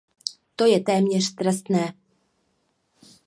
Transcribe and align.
To 0.55 0.65
je 0.65 0.79
téměř 0.79 1.35
trestné. 1.35 1.93